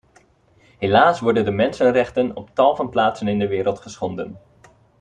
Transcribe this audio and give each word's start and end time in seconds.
Helaas 0.79 1.19
worden 1.19 1.45
de 1.45 1.51
mensenrechten 1.51 2.35
op 2.35 2.49
tal 2.55 2.75
van 2.75 2.89
plaatsen 2.89 3.27
in 3.27 3.39
de 3.39 3.47
wereld 3.47 3.79
geschonden. 3.79 4.37